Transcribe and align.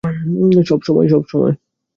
সব 0.69 0.79
সময়, 0.81 1.07
সব 1.09 1.23
সময়? 1.27 1.53